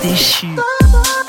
I 0.00 1.27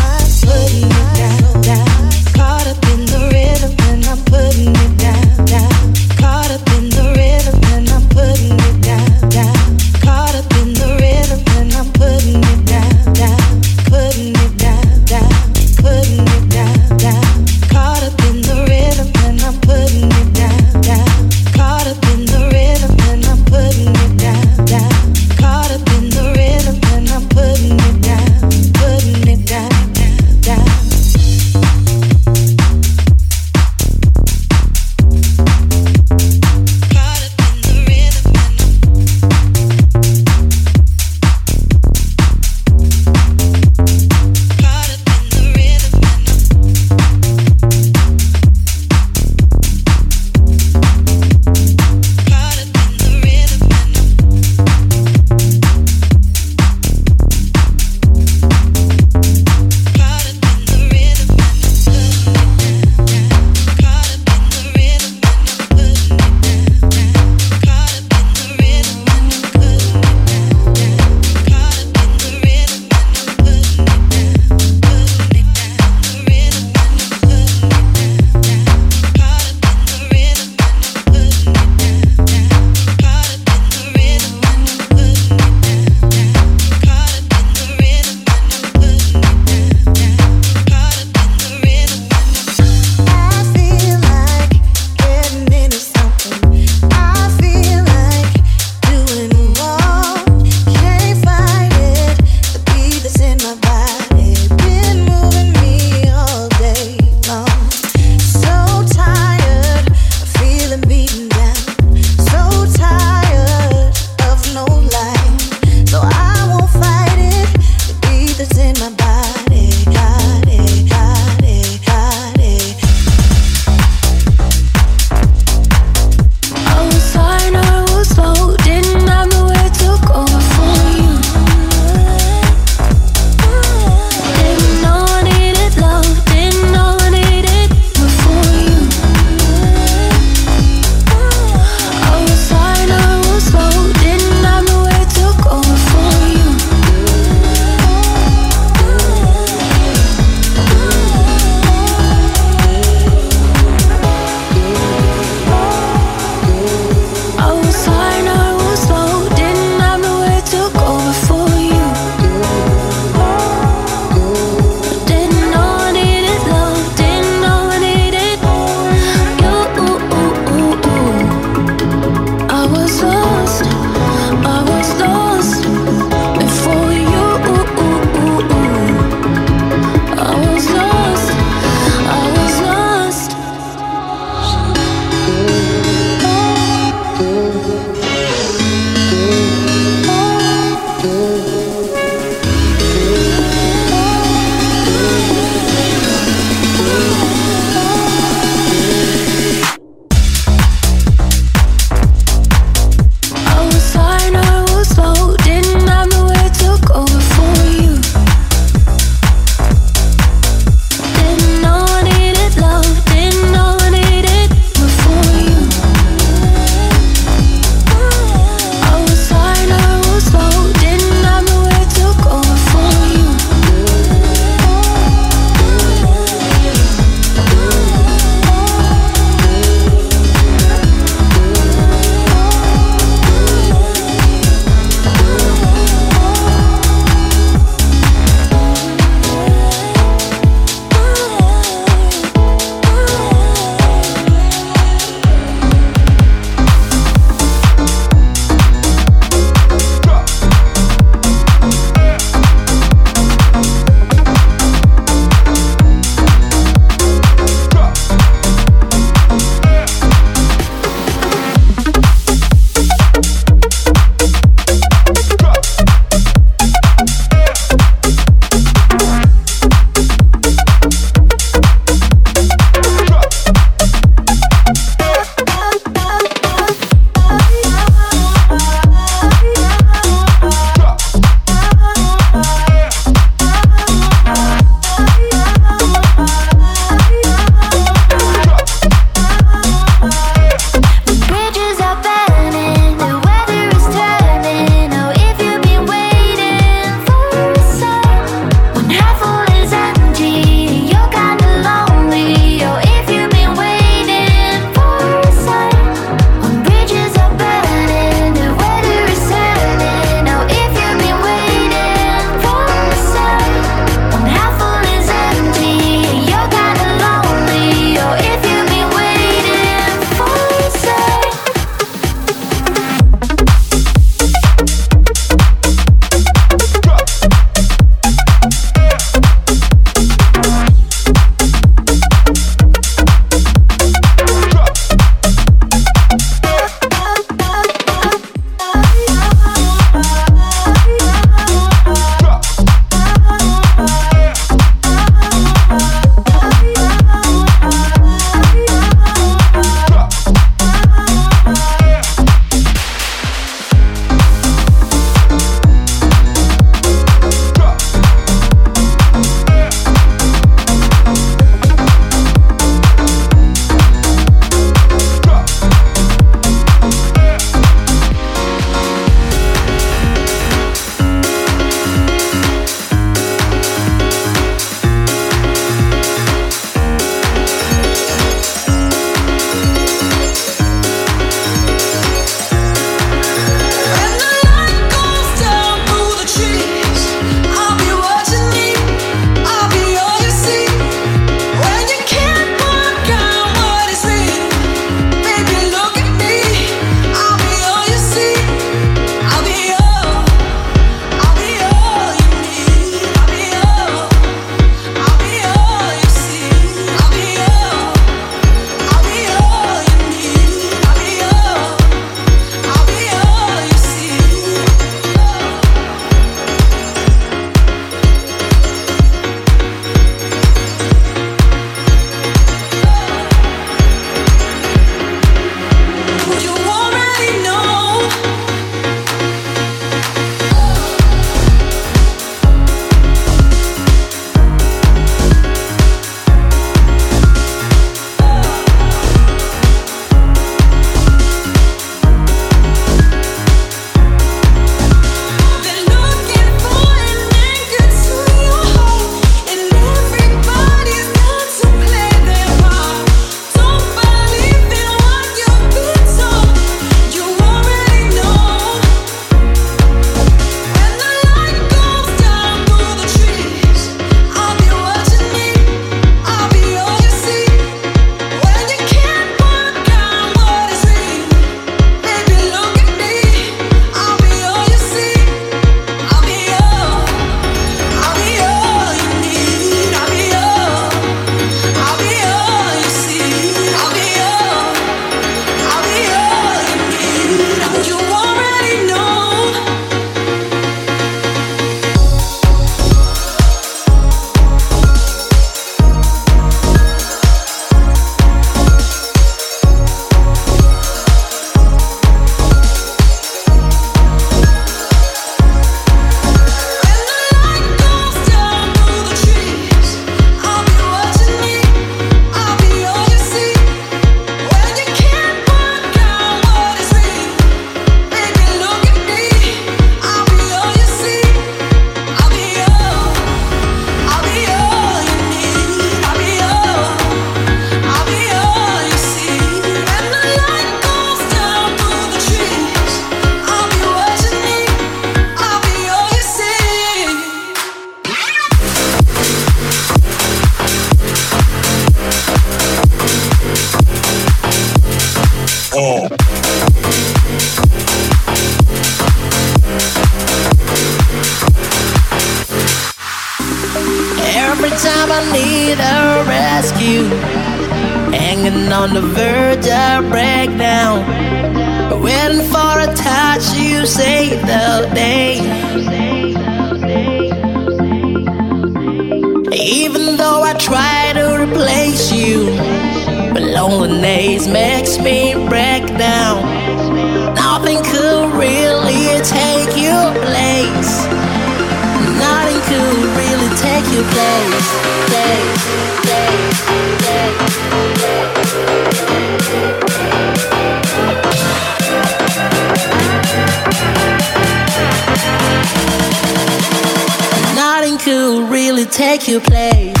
make 599.21 599.27
you 599.27 599.39
play. 599.39 600.00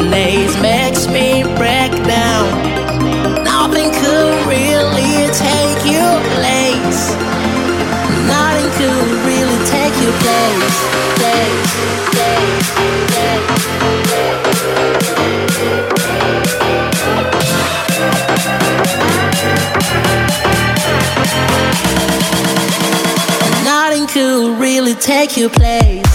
Mondays 0.00 0.56
makes 0.62 1.06
me 1.08 1.42
break 1.58 1.92
down. 2.08 2.48
Nothing 3.44 3.90
could 3.92 4.46
really 4.48 5.28
take 5.36 5.84
your 5.84 6.20
place. 6.36 7.12
Nothing 8.26 8.70
could 8.78 9.08
really 9.28 9.58
take 9.66 9.94
you 10.00 10.10
place. 10.24 10.78
place, 11.18 11.74
place, 12.14 12.68
place. 13.12 13.50
Nothing 23.64 24.06
could 24.06 24.58
really 24.58 24.94
take 24.94 25.36
your 25.36 25.50
place. 25.50 26.09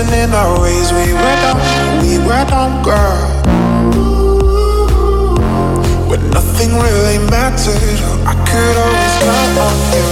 And 0.00 0.14
in 0.14 0.32
our 0.32 0.58
ways, 0.62 0.90
We 0.92 1.12
were 1.12 1.36
dumb. 1.44 1.60
we 2.00 2.16
were 2.24 2.44
dumb, 2.48 2.82
girl. 2.82 3.20
When 6.08 6.22
nothing 6.30 6.72
really 6.72 7.18
mattered, 7.28 8.00
I 8.24 8.32
could 8.48 8.76
always 8.80 9.16
count 9.20 9.58
on 9.66 9.76
you. 9.92 10.06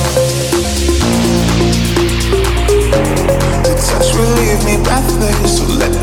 The 3.65 3.73
touch 3.89 4.13
will 4.13 4.33
leave 4.37 4.61
me 4.69 4.77
breathless, 4.85 5.57
so 5.57 5.65
let 5.81 5.98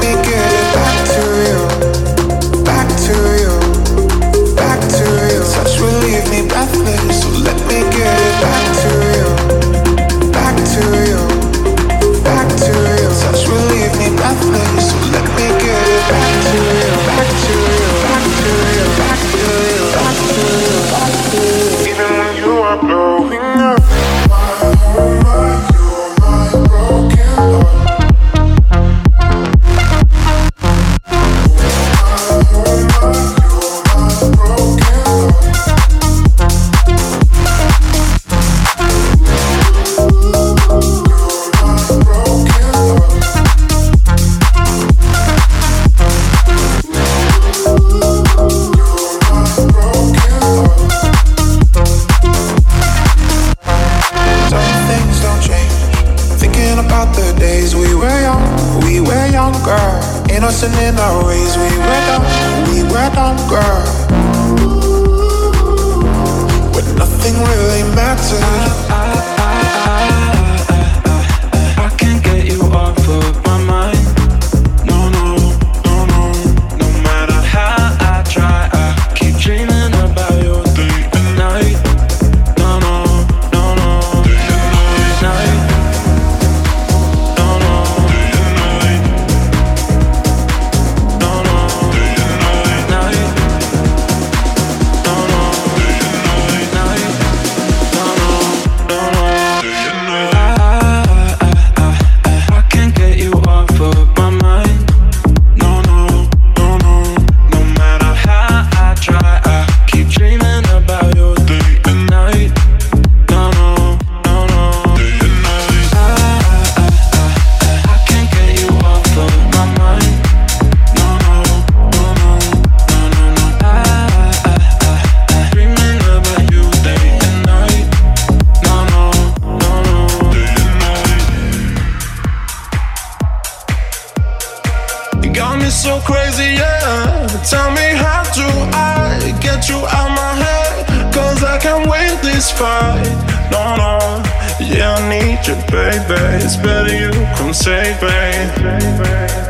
save 147.75 149.44